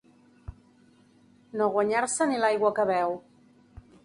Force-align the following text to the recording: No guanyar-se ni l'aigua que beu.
No 1.61 1.69
guanyar-se 1.77 2.29
ni 2.33 2.41
l'aigua 2.45 2.73
que 2.81 2.89
beu. 2.95 3.15